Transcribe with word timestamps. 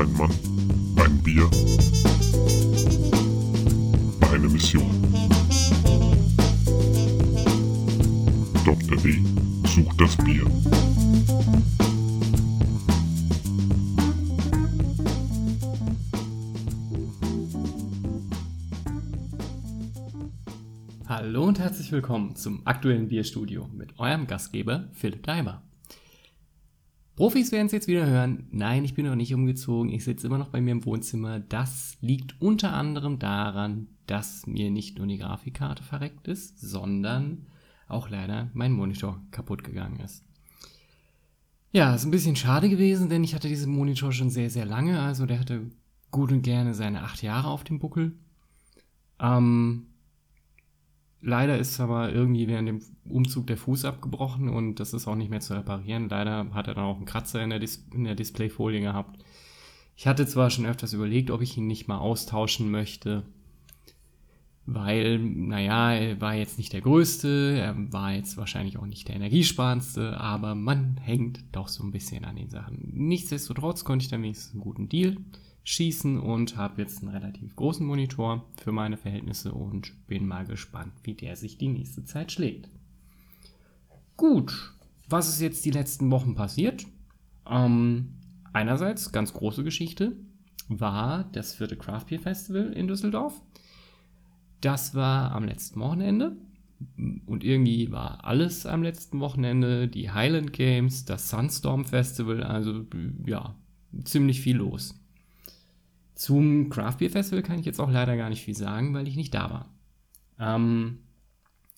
Ein 0.00 0.12
Mann, 0.14 0.30
ein 0.96 1.22
Bier, 1.22 1.50
eine 4.32 4.48
Mission. 4.48 4.90
Dr. 8.64 8.96
D 8.96 9.22
sucht 9.66 10.00
das 10.00 10.16
Bier. 10.24 10.46
Hallo 21.06 21.44
und 21.44 21.58
herzlich 21.58 21.92
willkommen 21.92 22.36
zum 22.36 22.66
aktuellen 22.66 23.08
Bierstudio 23.08 23.68
mit 23.74 23.98
eurem 23.98 24.26
Gastgeber 24.26 24.88
Philipp 24.94 25.24
Daimer. 25.24 25.62
Profis 27.20 27.52
werden 27.52 27.66
es 27.66 27.72
jetzt 27.72 27.86
wieder 27.86 28.06
hören. 28.06 28.46
Nein, 28.50 28.82
ich 28.82 28.94
bin 28.94 29.04
noch 29.04 29.14
nicht 29.14 29.34
umgezogen. 29.34 29.92
Ich 29.92 30.04
sitze 30.04 30.26
immer 30.26 30.38
noch 30.38 30.48
bei 30.48 30.62
mir 30.62 30.70
im 30.70 30.86
Wohnzimmer. 30.86 31.38
Das 31.38 31.98
liegt 32.00 32.40
unter 32.40 32.72
anderem 32.72 33.18
daran, 33.18 33.88
dass 34.06 34.46
mir 34.46 34.70
nicht 34.70 34.96
nur 34.96 35.06
die 35.06 35.18
Grafikkarte 35.18 35.82
verreckt 35.82 36.28
ist, 36.28 36.58
sondern 36.58 37.44
auch 37.88 38.08
leider 38.08 38.48
mein 38.54 38.72
Monitor 38.72 39.20
kaputt 39.32 39.64
gegangen 39.64 40.00
ist. 40.00 40.24
Ja, 41.72 41.94
ist 41.94 42.06
ein 42.06 42.10
bisschen 42.10 42.36
schade 42.36 42.70
gewesen, 42.70 43.10
denn 43.10 43.22
ich 43.22 43.34
hatte 43.34 43.48
diesen 43.48 43.74
Monitor 43.74 44.12
schon 44.12 44.30
sehr, 44.30 44.48
sehr 44.48 44.64
lange. 44.64 44.98
Also 45.02 45.26
der 45.26 45.40
hatte 45.40 45.70
gut 46.10 46.32
und 46.32 46.40
gerne 46.40 46.72
seine 46.72 47.02
acht 47.02 47.20
Jahre 47.22 47.48
auf 47.48 47.64
dem 47.64 47.80
Buckel. 47.80 48.12
Ähm, 49.18 49.88
Leider 51.22 51.58
ist 51.58 51.78
aber 51.80 52.12
irgendwie 52.12 52.48
während 52.48 52.68
dem 52.68 52.80
Umzug 53.04 53.46
der 53.46 53.58
Fuß 53.58 53.84
abgebrochen 53.84 54.48
und 54.48 54.80
das 54.80 54.94
ist 54.94 55.06
auch 55.06 55.16
nicht 55.16 55.30
mehr 55.30 55.40
zu 55.40 55.54
reparieren. 55.54 56.08
Leider 56.08 56.46
hat 56.54 56.66
er 56.66 56.74
dann 56.74 56.84
auch 56.84 56.96
einen 56.96 57.04
Kratzer 57.04 57.42
in 57.42 57.50
der, 57.50 57.58
Dis 57.58 57.86
in 57.92 58.04
der 58.04 58.14
Displayfolie 58.14 58.80
gehabt. 58.80 59.22
Ich 59.96 60.06
hatte 60.06 60.26
zwar 60.26 60.48
schon 60.48 60.64
öfters 60.64 60.94
überlegt, 60.94 61.30
ob 61.30 61.42
ich 61.42 61.58
ihn 61.58 61.66
nicht 61.66 61.88
mal 61.88 61.98
austauschen 61.98 62.70
möchte, 62.70 63.24
weil, 64.64 65.18
naja, 65.18 65.92
er 65.92 66.20
war 66.22 66.34
jetzt 66.34 66.56
nicht 66.56 66.72
der 66.72 66.80
größte, 66.80 67.58
er 67.58 67.92
war 67.92 68.14
jetzt 68.14 68.38
wahrscheinlich 68.38 68.78
auch 68.78 68.86
nicht 68.86 69.08
der 69.08 69.16
energiesparendste, 69.16 70.18
aber 70.18 70.54
man 70.54 70.96
hängt 71.02 71.44
doch 71.52 71.68
so 71.68 71.84
ein 71.84 71.90
bisschen 71.90 72.24
an 72.24 72.36
den 72.36 72.48
Sachen. 72.48 72.78
Nichtsdestotrotz 72.94 73.84
konnte 73.84 74.04
ich 74.04 74.10
dann 74.10 74.22
wenigstens 74.22 74.52
einen 74.52 74.62
guten 74.62 74.88
Deal 74.88 75.18
schießen 75.64 76.18
und 76.18 76.56
habe 76.56 76.82
jetzt 76.82 77.02
einen 77.02 77.14
relativ 77.14 77.54
großen 77.56 77.86
Monitor 77.86 78.46
für 78.56 78.72
meine 78.72 78.96
Verhältnisse 78.96 79.52
und 79.52 80.06
bin 80.06 80.26
mal 80.26 80.46
gespannt, 80.46 80.92
wie 81.02 81.14
der 81.14 81.36
sich 81.36 81.58
die 81.58 81.68
nächste 81.68 82.04
Zeit 82.04 82.32
schlägt. 82.32 82.68
Gut, 84.16 84.74
was 85.08 85.28
ist 85.28 85.40
jetzt 85.40 85.64
die 85.64 85.70
letzten 85.70 86.10
Wochen 86.10 86.34
passiert? 86.34 86.86
Ähm, 87.48 88.14
einerseits, 88.52 89.12
ganz 89.12 89.32
große 89.32 89.64
Geschichte, 89.64 90.16
war 90.68 91.24
das 91.32 91.54
vierte 91.54 91.76
Craft 91.76 92.06
Beer 92.08 92.20
Festival 92.20 92.72
in 92.72 92.86
Düsseldorf. 92.86 93.40
Das 94.60 94.94
war 94.94 95.32
am 95.32 95.44
letzten 95.44 95.80
Wochenende. 95.80 96.36
Und 97.26 97.44
irgendwie 97.44 97.90
war 97.90 98.24
alles 98.24 98.66
am 98.66 98.82
letzten 98.82 99.20
Wochenende. 99.20 99.88
Die 99.88 100.10
Highland 100.10 100.52
Games, 100.52 101.04
das 101.04 101.28
Sunstorm 101.28 101.84
Festival, 101.84 102.42
also 102.42 102.86
ja, 103.26 103.54
ziemlich 104.04 104.40
viel 104.40 104.56
los. 104.56 104.99
Zum 106.20 106.68
Craft 106.68 106.98
Beer 106.98 107.08
Festival 107.08 107.42
kann 107.42 107.58
ich 107.58 107.64
jetzt 107.64 107.80
auch 107.80 107.90
leider 107.90 108.14
gar 108.14 108.28
nicht 108.28 108.42
viel 108.42 108.54
sagen, 108.54 108.92
weil 108.92 109.08
ich 109.08 109.16
nicht 109.16 109.32
da 109.32 109.48
war. 109.48 109.70
Ähm, 110.38 110.98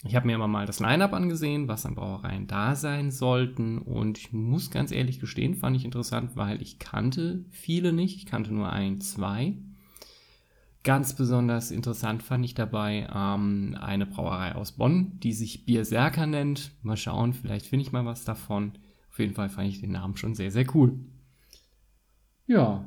ich 0.03 0.17
habe 0.17 0.27
mir 0.27 0.35
aber 0.35 0.49
mal 0.49 0.67
das 0.67 0.81
Line-Up 0.81 1.13
angesehen, 1.13 1.69
was 1.69 1.87
an 1.87 1.95
Brauereien 1.95 2.49
da 2.49 2.75
sein 2.75 3.13
sollten. 3.13 3.79
Und 3.79 4.19
ich 4.19 4.33
muss 4.33 4.73
ganz 4.73 4.91
ehrlich 4.91 5.21
gestehen, 5.21 5.55
fand 5.55 5.77
ich 5.77 5.85
interessant, 5.85 6.33
weil 6.35 6.61
ich 6.61 6.81
kannte 6.81 7.45
viele 7.51 7.93
nicht. 7.93 8.17
Ich 8.17 8.27
kannte 8.27 8.53
nur 8.53 8.73
ein, 8.73 9.01
zwei. 9.01 9.55
Ganz 10.83 11.15
besonders 11.15 11.71
interessant 11.71 12.25
fand 12.25 12.45
ich 12.45 12.55
dabei 12.55 13.09
ähm, 13.15 13.77
eine 13.81 14.07
Brauerei 14.07 14.57
aus 14.57 14.73
Bonn, 14.73 15.21
die 15.21 15.35
sich 15.35 15.67
Bierserker 15.67 16.27
nennt. 16.27 16.73
Mal 16.83 16.97
schauen, 16.97 17.33
vielleicht 17.33 17.67
finde 17.67 17.85
ich 17.85 17.93
mal 17.93 18.07
was 18.07 18.25
davon. 18.25 18.73
Auf 19.09 19.21
jeden 19.21 19.35
Fall 19.35 19.51
fand 19.51 19.69
ich 19.69 19.81
den 19.81 19.93
Namen 19.93 20.17
schon 20.17 20.35
sehr, 20.35 20.51
sehr 20.51 20.67
cool. 20.75 20.99
Ja, 22.49 22.85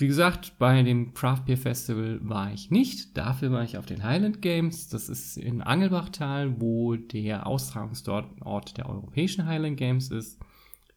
wie 0.00 0.06
gesagt, 0.06 0.58
bei 0.58 0.82
dem 0.82 1.12
Craft 1.12 1.44
Beer 1.46 1.58
Festival 1.58 2.20
war 2.22 2.52
ich 2.52 2.70
nicht. 2.70 3.16
Dafür 3.18 3.52
war 3.52 3.62
ich 3.64 3.76
auf 3.76 3.84
den 3.84 4.02
Highland 4.02 4.40
Games. 4.40 4.88
Das 4.88 5.10
ist 5.10 5.36
in 5.36 5.60
Angelbachtal, 5.60 6.60
wo 6.60 6.96
der 6.96 7.46
Austragungsort 7.46 8.78
der 8.78 8.88
europäischen 8.88 9.44
Highland 9.44 9.76
Games 9.76 10.10
ist. 10.10 10.40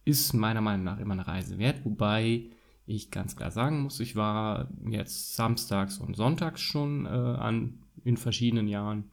Ist 0.05 0.33
meiner 0.33 0.61
Meinung 0.61 0.85
nach 0.85 0.99
immer 0.99 1.13
eine 1.13 1.27
Reise 1.27 1.57
wert. 1.57 1.83
Wobei 1.83 2.45
ich 2.85 3.11
ganz 3.11 3.35
klar 3.35 3.51
sagen 3.51 3.81
muss, 3.81 3.99
ich 3.99 4.15
war 4.15 4.69
jetzt 4.89 5.35
samstags 5.35 5.97
und 5.97 6.15
sonntags 6.15 6.61
schon 6.61 7.05
äh, 7.05 7.09
an, 7.09 7.79
in 8.05 8.15
verschiedenen 8.15 8.69
Jahren. 8.69 9.11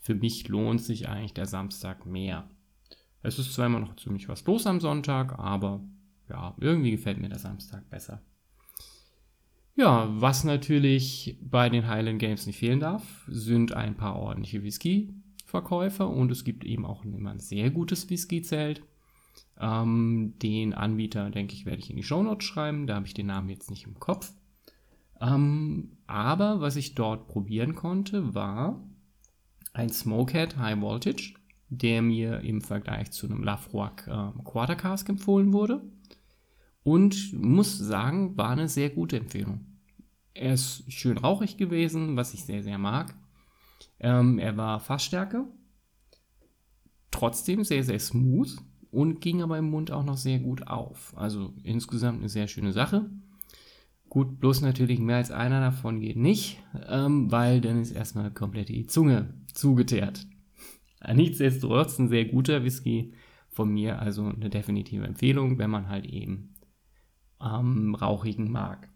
Für 0.00 0.14
mich 0.16 0.48
lohnt 0.48 0.82
sich 0.82 1.08
eigentlich 1.08 1.34
der 1.34 1.46
Samstag 1.46 2.04
mehr. 2.04 2.48
Es 3.22 3.38
ist 3.38 3.52
zwar 3.54 3.66
immer 3.66 3.80
noch 3.80 3.94
ziemlich 3.96 4.28
was 4.28 4.44
los 4.46 4.66
am 4.66 4.80
Sonntag, 4.80 5.38
aber 5.38 5.84
ja, 6.28 6.56
irgendwie 6.58 6.90
gefällt 6.90 7.18
mir 7.18 7.28
der 7.28 7.38
Samstag 7.38 7.88
besser. 7.90 8.22
Ja, 9.80 10.10
was 10.10 10.44
natürlich 10.44 11.38
bei 11.40 11.70
den 11.70 11.88
Highland 11.88 12.18
Games 12.18 12.46
nicht 12.46 12.58
fehlen 12.58 12.80
darf, 12.80 13.24
sind 13.28 13.72
ein 13.72 13.96
paar 13.96 14.16
ordentliche 14.16 14.62
Whisky-Verkäufer 14.62 16.06
und 16.06 16.30
es 16.30 16.44
gibt 16.44 16.66
eben 16.66 16.84
auch 16.84 17.02
immer 17.02 17.30
ein 17.30 17.40
sehr 17.40 17.70
gutes 17.70 18.10
Whisky-Zelt. 18.10 18.82
Ähm, 19.58 20.34
den 20.42 20.74
Anbieter, 20.74 21.30
denke 21.30 21.54
ich, 21.54 21.64
werde 21.64 21.78
ich 21.78 21.88
in 21.88 21.96
die 21.96 22.02
Shownotes 22.02 22.46
schreiben, 22.46 22.86
da 22.86 22.96
habe 22.96 23.06
ich 23.06 23.14
den 23.14 23.28
Namen 23.28 23.48
jetzt 23.48 23.70
nicht 23.70 23.86
im 23.86 23.98
Kopf. 23.98 24.34
Ähm, 25.18 25.96
aber 26.06 26.60
was 26.60 26.76
ich 26.76 26.94
dort 26.94 27.26
probieren 27.28 27.74
konnte, 27.74 28.34
war 28.34 28.86
ein 29.72 29.88
Smokehead 29.88 30.58
High 30.58 30.82
Voltage, 30.82 31.32
der 31.70 32.02
mir 32.02 32.40
im 32.40 32.60
Vergleich 32.60 33.12
zu 33.12 33.24
einem 33.24 33.42
Lafroig 33.42 34.06
äh, 34.06 34.42
Quarter 34.44 34.76
Cask 34.76 35.08
empfohlen 35.08 35.54
wurde. 35.54 35.80
Und 36.82 37.32
muss 37.32 37.78
sagen, 37.78 38.36
war 38.36 38.50
eine 38.50 38.68
sehr 38.68 38.90
gute 38.90 39.16
Empfehlung. 39.16 39.69
Er 40.34 40.54
ist 40.54 40.90
schön 40.92 41.18
rauchig 41.18 41.56
gewesen, 41.56 42.16
was 42.16 42.34
ich 42.34 42.44
sehr, 42.44 42.62
sehr 42.62 42.78
mag. 42.78 43.14
Ähm, 43.98 44.38
er 44.38 44.56
war 44.56 44.80
Fassstärke, 44.80 45.46
trotzdem 47.10 47.64
sehr, 47.64 47.84
sehr 47.84 47.98
smooth 47.98 48.56
und 48.90 49.20
ging 49.20 49.42
aber 49.42 49.58
im 49.58 49.70
Mund 49.70 49.90
auch 49.90 50.04
noch 50.04 50.16
sehr 50.16 50.38
gut 50.38 50.66
auf. 50.66 51.12
Also 51.16 51.52
insgesamt 51.62 52.20
eine 52.20 52.28
sehr 52.28 52.48
schöne 52.48 52.72
Sache. 52.72 53.10
Gut, 54.08 54.40
bloß 54.40 54.62
natürlich 54.62 54.98
mehr 54.98 55.16
als 55.16 55.30
einer 55.30 55.60
davon 55.60 56.00
geht 56.00 56.16
nicht, 56.16 56.60
ähm, 56.88 57.30
weil 57.30 57.60
dann 57.60 57.80
ist 57.80 57.92
erstmal 57.92 58.32
komplett 58.32 58.68
die 58.68 58.86
Zunge 58.86 59.34
zugeteert. 59.54 60.26
Nichtsdestotrotz 61.14 61.98
ein 61.98 62.08
sehr 62.08 62.24
guter 62.24 62.64
Whisky 62.64 63.14
von 63.50 63.70
mir, 63.70 64.00
also 64.00 64.24
eine 64.24 64.50
definitive 64.50 65.06
Empfehlung, 65.06 65.58
wenn 65.58 65.70
man 65.70 65.88
halt 65.88 66.06
eben 66.06 66.54
ähm, 67.40 67.94
rauchigen 67.94 68.50
mag. 68.50 68.89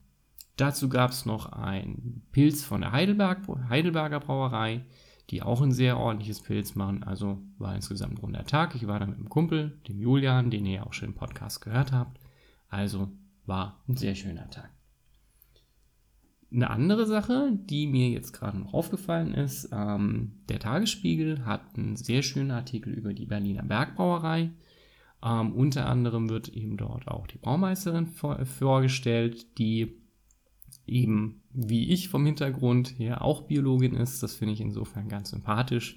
Dazu 0.57 0.89
gab 0.89 1.11
es 1.11 1.27
noch 1.27 1.51
ein 1.53 2.23
Pilz 2.31 2.63
von 2.63 2.83
der 2.83 2.93
Heidelberg, 2.93 3.41
Heidelberger 3.69 4.21
Brauerei, 4.21 4.85
die 5.31 5.43
auch 5.43 5.63
ein 5.63 5.73
sehr 5.73 5.99
ordentliches 5.99 6.43
Pilz 6.43 6.75
machen. 6.75 7.03
Also 7.03 7.39
war 7.59 7.75
insgesamt 7.75 8.15
ein 8.15 8.19
runder 8.19 8.45
Tag. 8.45 8.75
Ich 8.75 8.87
war 8.87 9.01
da 9.01 9.07
mit 9.07 9.17
einem 9.17 9.29
Kumpel, 9.29 9.81
dem 9.89 9.99
Julian, 9.99 10.51
den 10.51 10.67
ihr 10.67 10.75
ja 10.75 10.87
auch 10.87 10.93
schon 10.93 11.09
im 11.09 11.15
Podcast 11.15 11.61
gehört 11.61 11.93
habt. 11.93 12.21
Also 12.69 13.11
war 13.47 13.83
ein 13.89 13.97
sehr 13.97 14.15
schöner 14.15 14.49
Tag. 14.51 14.71
Eine 16.53 16.71
andere 16.71 17.07
Sache, 17.07 17.51
die 17.53 17.89
mir 17.89 18.11
jetzt 18.11 18.33
gerade 18.33 18.59
noch 18.59 18.75
aufgefallen 18.75 19.35
ist, 19.35 19.71
ähm, 19.73 20.45
der 20.49 20.61
Tagesspiegel 20.61 21.45
hat 21.45 21.63
einen 21.77 21.97
sehr 21.97 22.23
schönen 22.23 22.53
Artikel 22.53 22.93
über 22.93 23.13
die 23.13 23.27
Berliner 23.27 23.65
Bergbrauerei. 23.65 24.53
Ähm, 25.25 25.53
unter 25.53 25.87
anderem 25.87 26.29
wird 26.29 26.49
eben 26.49 26.77
dort 26.77 27.09
auch 27.09 27.27
die 27.27 27.39
Braumeisterin 27.39 28.07
vor, 28.07 28.45
vorgestellt, 28.47 29.59
die 29.59 30.04
eben 30.87 31.43
wie 31.55 31.91
ich 31.91 32.09
vom 32.09 32.27
Hintergrund 32.27 32.99
her 32.99 33.23
auch 33.23 33.43
Biologin 33.43 33.95
ist. 33.95 34.23
Das 34.23 34.35
finde 34.35 34.55
ich 34.55 34.61
insofern 34.61 35.09
ganz 35.09 35.31
sympathisch. 35.31 35.97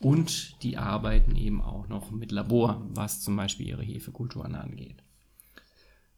Und 0.00 0.62
die 0.62 0.76
arbeiten 0.76 1.34
eben 1.34 1.60
auch 1.60 1.88
noch 1.88 2.10
mit 2.10 2.30
Labor, 2.30 2.86
was 2.90 3.20
zum 3.20 3.36
Beispiel 3.36 3.66
ihre 3.66 3.82
Hefekulturen 3.82 4.54
angeht. 4.54 5.02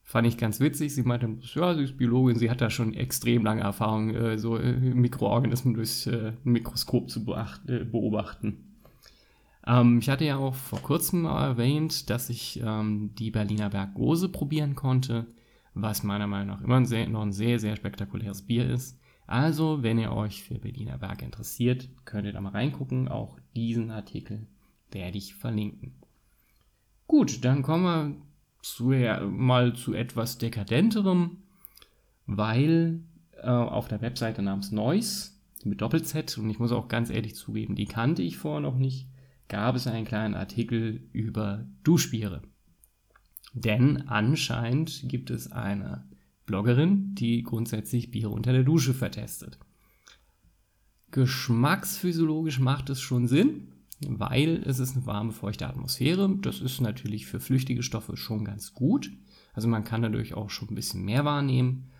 Fand 0.03 0.27
ich 0.27 0.37
ganz 0.37 0.59
witzig. 0.61 0.93
Sie 0.93 1.05
meinte, 1.05 1.39
ja, 1.55 1.75
sie 1.75 1.85
ist 1.85 1.97
Biologin, 1.97 2.37
sie 2.37 2.51
hat 2.51 2.61
da 2.61 2.69
schon 2.69 2.95
extrem 2.95 3.45
lange 3.45 3.63
Erfahrung, 3.63 4.11
äh, 4.11 4.39
so 4.39 4.57
äh, 4.57 4.73
Mikroorganismen 4.73 5.75
durchs 5.75 6.07
äh, 6.07 6.33
Mikroskop 6.43 7.09
zu 7.09 7.25
beobachten. 7.25 8.75
Ähm, 9.67 10.01
ich 10.01 10.11
hatte 10.11 10.25
ja 10.25 10.37
auch 10.37 10.57
vor 10.57 10.83
kurzem 10.83 11.27
erwähnt, 11.27 12.11
dass 12.11 12.29
ich 12.29 12.61
ähm, 12.63 13.15
die 13.19 13.31
Berliner 13.31 13.71
Berggose 13.71 14.29
probieren 14.29 14.75
konnte 14.75 15.27
was 15.75 16.03
meiner 16.03 16.27
Meinung 16.27 16.57
nach 16.57 16.63
immer 16.63 16.85
sehr, 16.85 17.09
noch 17.09 17.23
ein 17.23 17.33
sehr, 17.33 17.59
sehr 17.59 17.77
spektakuläres 17.77 18.43
Bier 18.43 18.69
ist. 18.69 18.99
Also, 19.27 19.83
wenn 19.83 19.99
ihr 19.99 20.13
euch 20.13 20.43
für 20.43 20.59
Berliner 20.59 20.99
Berg 20.99 21.23
interessiert, 21.23 21.89
könnt 22.05 22.27
ihr 22.27 22.33
da 22.33 22.41
mal 22.41 22.51
reingucken. 22.51 23.09
Auch 23.09 23.39
diesen 23.55 23.91
Artikel 23.91 24.47
werde 24.91 25.19
ich 25.19 25.35
verlinken. 25.35 25.95
Gut, 27.07 27.45
dann 27.45 27.63
kommen 27.63 27.85
wir 27.85 28.17
zu, 28.63 28.93
ja, 28.93 29.21
mal 29.21 29.75
zu 29.75 29.95
etwas 29.95 30.39
dekadenterem. 30.39 31.39
weil 32.27 33.03
äh, 33.43 33.49
auf 33.49 33.89
der 33.89 34.01
Webseite 34.01 34.43
namens 34.43 34.71
Noise 34.71 35.33
mit 35.65 35.81
Doppel-Z, 35.81 36.39
und 36.39 36.49
ich 36.49 36.59
muss 36.59 36.73
auch 36.73 36.89
ganz 36.89 37.11
ehrlich 37.11 37.35
zugeben, 37.35 37.75
die 37.75 37.87
kannte 37.87 38.23
ich 38.23 38.39
vorher 38.39 38.61
noch 38.61 38.77
nicht, 38.77 39.09
gab 39.49 39.75
es 39.75 39.87
einen 39.87 40.05
kleinen 40.05 40.35
Artikel 40.35 41.09
über 41.13 41.67
Duschbiere. 41.83 42.43
Denn 43.53 44.09
anscheinend 44.09 45.09
gibt 45.09 45.31
es 45.31 45.51
eine 45.51 46.05
Bloggerin, 46.47 47.15
die 47.15 47.43
grundsätzlich 47.43 48.11
Biere 48.11 48.31
unter 48.31 48.53
der 48.53 48.65
Dusche 48.65 48.95
vertestet. 48.95 49.59
Geschmacksphysiologisch 51.11 52.61
macht 52.61 52.91
es 52.91 53.01
schon 53.01 53.27
Sinn, 53.27 53.73
weil 54.07 54.63
es 54.65 54.79
ist 54.79 54.97
eine 54.97 55.07
warme, 55.07 55.33
feuchte 55.33 55.67
Atmosphäre. 55.67 56.37
Das 56.41 56.61
ist 56.61 56.81
natürlich 56.81 57.27
für 57.27 57.41
flüchtige 57.41 57.83
Stoffe 57.83 58.17
schon 58.17 58.45
ganz 58.45 58.73
gut. 58.73 59.11
Also 59.53 59.69
man 59.69 59.85
kann 59.85 60.03
dadurch 60.03 60.35
auch 60.35 60.51
schon 60.51 60.69
ein 60.69 60.75
bisschen 60.75 61.05
mehr 61.05 61.25
wahrnehmen. 61.25 61.91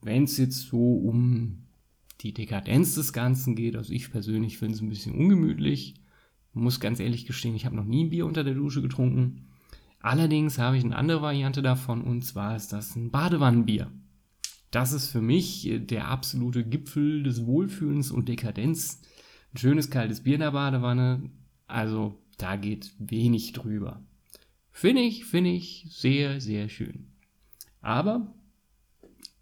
Wenn 0.00 0.24
es 0.24 0.36
jetzt 0.36 0.68
so 0.68 0.94
um 0.94 1.66
die 2.20 2.34
Dekadenz 2.34 2.96
des 2.96 3.12
Ganzen 3.12 3.54
geht, 3.54 3.76
also 3.76 3.92
ich 3.92 4.10
persönlich 4.10 4.58
finde 4.58 4.74
es 4.74 4.80
ein 4.80 4.88
bisschen 4.88 5.14
ungemütlich. 5.14 5.94
Muss 6.52 6.80
ganz 6.80 6.98
ehrlich 6.98 7.26
gestehen, 7.26 7.54
ich 7.54 7.66
habe 7.66 7.76
noch 7.76 7.84
nie 7.84 8.04
ein 8.04 8.10
Bier 8.10 8.26
unter 8.26 8.42
der 8.42 8.54
Dusche 8.54 8.82
getrunken. 8.82 9.46
Allerdings 10.00 10.58
habe 10.58 10.76
ich 10.76 10.84
eine 10.84 10.96
andere 10.96 11.22
Variante 11.22 11.62
davon 11.62 12.02
und 12.02 12.22
zwar 12.22 12.56
ist 12.56 12.72
das 12.72 12.94
ein 12.94 13.10
Badewannenbier. 13.10 13.90
Das 14.70 14.92
ist 14.92 15.10
für 15.10 15.20
mich 15.20 15.68
der 15.72 16.08
absolute 16.08 16.64
Gipfel 16.64 17.22
des 17.22 17.46
Wohlfühlens 17.46 18.10
und 18.10 18.28
Dekadenz. 18.28 19.00
Ein 19.52 19.58
schönes 19.58 19.90
kaltes 19.90 20.22
Bier 20.22 20.34
in 20.34 20.40
der 20.40 20.52
Badewanne, 20.52 21.30
also 21.66 22.22
da 22.36 22.56
geht 22.56 22.92
wenig 22.98 23.52
drüber. 23.52 24.02
Finde 24.70 25.02
ich, 25.02 25.24
finde 25.24 25.50
ich 25.50 25.86
sehr, 25.90 26.40
sehr 26.40 26.68
schön. 26.68 27.12
Aber 27.80 28.34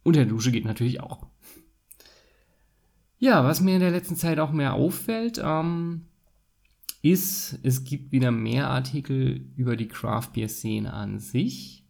unter 0.02 0.20
der 0.20 0.28
Dusche 0.28 0.52
geht 0.52 0.64
natürlich 0.64 1.00
auch. 1.00 1.26
Ja, 3.18 3.44
was 3.44 3.60
mir 3.60 3.74
in 3.74 3.80
der 3.80 3.90
letzten 3.90 4.16
Zeit 4.16 4.38
auch 4.38 4.52
mehr 4.52 4.74
auffällt, 4.74 5.40
ähm, 5.42 6.06
ist, 7.10 7.58
es 7.62 7.84
gibt 7.84 8.12
wieder 8.12 8.30
mehr 8.30 8.70
Artikel 8.70 9.46
über 9.56 9.76
die 9.76 9.88
Craft 9.88 10.30
Beer 10.34 10.48
Szene 10.48 10.92
an 10.92 11.18
sich. 11.18 11.84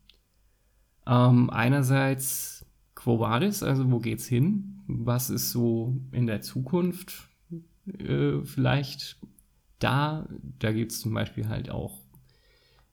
Ähm, 1.07 1.51
einerseits 1.51 2.67
Quo 2.95 3.21
Vadis, 3.21 3.63
also 3.63 3.91
wo 3.91 3.99
geht's 3.99 4.27
hin? 4.27 4.83
Was 4.87 5.31
ist 5.31 5.51
so 5.51 5.97
in 6.13 6.27
der 6.27 6.41
Zukunft 6.41 7.29
äh, 7.99 8.43
vielleicht 8.43 9.19
da? 9.79 10.29
Da 10.59 10.73
gibt 10.73 10.93
es 10.93 11.01
zum 11.01 11.15
Beispiel 11.15 11.49
halt 11.49 11.71
auch 11.71 12.07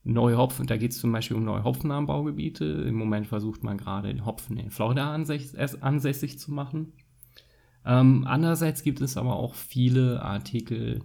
neue 0.04 0.38
Hopfen, 0.38 0.68
da 0.68 0.78
geht 0.78 0.92
es 0.92 1.00
zum 1.00 1.12
Beispiel 1.12 1.38
um 1.38 1.46
neue 1.46 1.64
Hopfenanbaugebiete. 1.64 2.66
Im 2.66 2.96
Moment 2.96 3.28
versucht 3.28 3.64
man 3.64 3.78
gerade 3.78 4.10
den 4.10 4.26
Hopfen 4.26 4.58
in 4.58 4.70
Florida 4.70 5.14
ansässig, 5.14 6.40
zu 6.40 6.52
machen. 6.52 6.94
Ähm, 7.86 8.26
andererseits 8.28 8.84
gibt 8.84 9.02
es 9.02 9.18
aber 9.18 9.36
auch 9.36 9.56
viele 9.56 10.22
Artikel, 10.22 11.02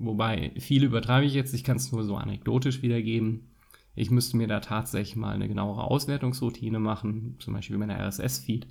wobei 0.00 0.52
viele 0.58 0.86
übertreibe 0.86 1.26
ich 1.26 1.34
jetzt, 1.34 1.54
ich 1.54 1.64
kann 1.64 1.76
es 1.76 1.92
nur 1.92 2.04
so 2.04 2.16
anekdotisch 2.16 2.82
wiedergeben. 2.82 3.50
Ich 3.94 4.10
müsste 4.10 4.36
mir 4.36 4.48
da 4.48 4.60
tatsächlich 4.60 5.16
mal 5.16 5.34
eine 5.34 5.48
genauere 5.48 5.84
Auswertungsroutine 5.84 6.78
machen, 6.78 7.36
zum 7.38 7.54
Beispiel 7.54 7.76
mit 7.76 7.90
einer 7.90 8.06
RSS-Feed, 8.08 8.66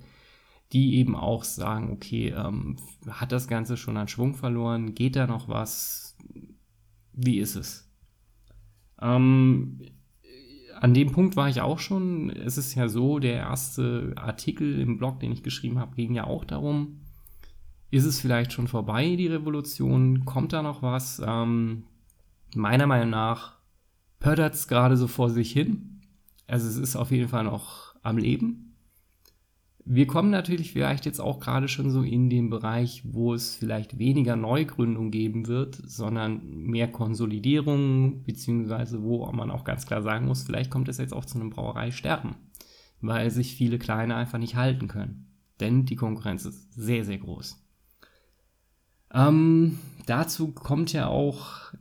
die 0.72 0.96
eben 0.96 1.14
auch 1.14 1.44
sagen, 1.44 1.92
okay, 1.92 2.34
ähm, 2.36 2.76
hat 3.08 3.32
das 3.32 3.48
Ganze 3.48 3.76
schon 3.76 3.96
an 3.96 4.08
Schwung 4.08 4.34
verloren? 4.34 4.94
Geht 4.94 5.16
da 5.16 5.26
noch 5.26 5.48
was? 5.48 6.16
Wie 7.12 7.38
ist 7.38 7.56
es? 7.56 7.88
Ähm, 9.00 9.80
an 10.80 10.94
dem 10.94 11.12
Punkt 11.12 11.36
war 11.36 11.48
ich 11.48 11.60
auch 11.60 11.78
schon. 11.78 12.30
Es 12.30 12.56
ist 12.56 12.74
ja 12.74 12.88
so, 12.88 13.18
der 13.18 13.34
erste 13.34 14.12
Artikel 14.16 14.80
im 14.80 14.98
Blog, 14.98 15.20
den 15.20 15.32
ich 15.32 15.42
geschrieben 15.42 15.78
habe, 15.78 15.94
ging 15.94 16.14
ja 16.14 16.24
auch 16.24 16.44
darum, 16.44 16.99
ist 17.90 18.04
es 18.04 18.20
vielleicht 18.20 18.52
schon 18.52 18.68
vorbei, 18.68 19.16
die 19.16 19.26
Revolution? 19.26 20.24
Kommt 20.24 20.52
da 20.52 20.62
noch 20.62 20.82
was? 20.82 21.20
Ähm, 21.24 21.84
meiner 22.54 22.86
Meinung 22.86 23.10
nach 23.10 23.58
pöttert 24.20 24.54
es 24.54 24.68
gerade 24.68 24.96
so 24.96 25.08
vor 25.08 25.30
sich 25.30 25.52
hin. 25.52 26.00
Also 26.46 26.68
es 26.68 26.76
ist 26.76 26.96
auf 26.96 27.10
jeden 27.10 27.28
Fall 27.28 27.44
noch 27.44 27.94
am 28.02 28.18
Leben. 28.18 28.76
Wir 29.84 30.06
kommen 30.06 30.30
natürlich 30.30 30.72
vielleicht 30.72 31.06
jetzt 31.06 31.20
auch 31.20 31.40
gerade 31.40 31.66
schon 31.66 31.90
so 31.90 32.02
in 32.02 32.28
den 32.28 32.50
Bereich, 32.50 33.02
wo 33.04 33.34
es 33.34 33.56
vielleicht 33.56 33.98
weniger 33.98 34.36
Neugründung 34.36 35.10
geben 35.10 35.46
wird, 35.46 35.74
sondern 35.74 36.44
mehr 36.44 36.88
Konsolidierung, 36.92 38.22
beziehungsweise 38.22 39.02
wo 39.02 39.26
man 39.32 39.50
auch 39.50 39.64
ganz 39.64 39.86
klar 39.86 40.02
sagen 40.02 40.26
muss, 40.26 40.42
vielleicht 40.42 40.70
kommt 40.70 40.88
es 40.88 40.98
jetzt 40.98 41.14
auch 41.14 41.24
zu 41.24 41.40
einem 41.40 41.50
Brauereisterben, 41.50 42.36
weil 43.00 43.30
sich 43.30 43.56
viele 43.56 43.78
kleine 43.78 44.16
einfach 44.16 44.38
nicht 44.38 44.54
halten 44.54 44.86
können. 44.86 45.26
Denn 45.60 45.86
die 45.86 45.96
Konkurrenz 45.96 46.44
ist 46.44 46.72
sehr, 46.74 47.04
sehr 47.04 47.18
groß. 47.18 47.60
Ähm, 49.12 49.78
dazu 50.06 50.52
kommt 50.52 50.92
ja 50.92 51.08
auch, 51.08 51.72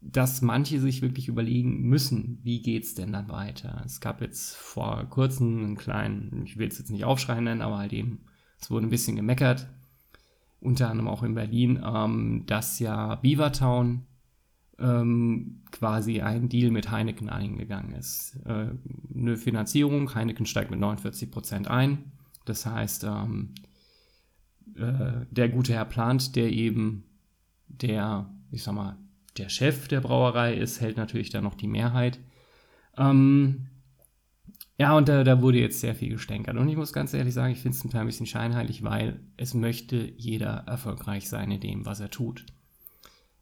dass 0.00 0.42
manche 0.42 0.80
sich 0.80 1.02
wirklich 1.02 1.28
überlegen 1.28 1.82
müssen, 1.82 2.38
wie 2.42 2.62
geht's 2.62 2.94
denn 2.94 3.12
dann 3.12 3.28
weiter. 3.28 3.82
Es 3.84 4.00
gab 4.00 4.20
jetzt 4.20 4.56
vor 4.56 5.04
kurzem 5.10 5.58
einen 5.58 5.76
kleinen, 5.76 6.42
ich 6.44 6.56
will 6.56 6.68
es 6.68 6.78
jetzt 6.78 6.90
nicht 6.90 7.04
aufschreien 7.04 7.44
nennen, 7.44 7.62
aber 7.62 7.78
halt 7.78 7.92
eben, 7.92 8.20
es 8.60 8.70
wurde 8.70 8.86
ein 8.86 8.90
bisschen 8.90 9.16
gemeckert, 9.16 9.68
unter 10.60 10.90
anderem 10.90 11.08
auch 11.08 11.22
in 11.22 11.34
Berlin, 11.34 11.82
ähm, 11.84 12.44
dass 12.46 12.78
ja 12.78 13.16
Beavertown 13.16 14.06
ähm, 14.78 15.62
quasi 15.72 16.20
ein 16.20 16.48
Deal 16.48 16.70
mit 16.70 16.90
Heineken 16.90 17.28
eingegangen 17.28 17.92
ist. 17.94 18.38
Äh, 18.46 18.68
eine 19.14 19.36
Finanzierung, 19.36 20.14
Heineken 20.14 20.46
steigt 20.46 20.70
mit 20.70 20.80
49 20.80 21.30
Prozent 21.30 21.68
ein. 21.68 22.12
Das 22.44 22.64
heißt, 22.64 23.04
ähm, 23.04 23.54
äh, 24.78 25.26
der 25.30 25.48
gute 25.48 25.72
Herr 25.72 25.84
plant, 25.84 26.36
der 26.36 26.50
eben 26.50 27.04
der, 27.68 28.28
ich 28.50 28.62
sag 28.62 28.74
mal, 28.74 28.96
der 29.36 29.48
Chef 29.48 29.88
der 29.88 30.00
Brauerei 30.00 30.54
ist, 30.54 30.80
hält 30.80 30.96
natürlich 30.96 31.30
dann 31.30 31.44
noch 31.44 31.54
die 31.54 31.68
Mehrheit. 31.68 32.18
Ähm, 32.96 33.66
ja, 34.78 34.96
und 34.96 35.08
da, 35.08 35.24
da, 35.24 35.42
wurde 35.42 35.58
jetzt 35.58 35.80
sehr 35.80 35.94
viel 35.94 36.10
gestänkert. 36.10 36.56
Und 36.56 36.68
ich 36.68 36.76
muss 36.76 36.92
ganz 36.92 37.12
ehrlich 37.12 37.34
sagen, 37.34 37.52
ich 37.52 37.60
finde 37.60 37.76
es 37.76 37.94
ein 37.94 38.06
bisschen 38.06 38.26
scheinheilig, 38.26 38.84
weil 38.84 39.20
es 39.36 39.54
möchte 39.54 40.12
jeder 40.16 40.64
erfolgreich 40.66 41.28
sein 41.28 41.50
in 41.50 41.60
dem, 41.60 41.84
was 41.84 42.00
er 42.00 42.10
tut. 42.10 42.46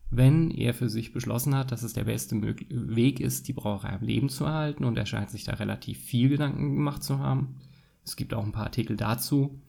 Wenn 0.09 0.51
er 0.51 0.73
für 0.73 0.89
sich 0.89 1.13
beschlossen 1.13 1.55
hat, 1.55 1.73
dass 1.73 1.83
es 1.83 1.93
der 1.93 2.05
beste 2.05 2.41
Weg 2.41 3.21
ist, 3.21 3.49
die 3.49 3.53
Brauerei 3.53 3.91
am 3.91 4.03
Leben 4.03 4.29
zu 4.29 4.45
erhalten, 4.45 4.85
und 4.85 4.97
er 4.97 5.07
scheint 5.07 5.31
sich 5.31 5.45
da 5.45 5.55
relativ 5.55 5.99
viel 5.99 6.29
Gedanken 6.29 6.75
gemacht 6.75 7.03
zu 7.03 7.19
haben, 7.19 7.57
es 8.05 8.17
gibt 8.17 8.33
auch 8.33 8.45
ein 8.45 8.53
paar 8.53 8.67
Artikel 8.67 8.97
dazu, 8.97 9.61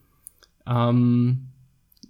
ähm, 0.64 1.48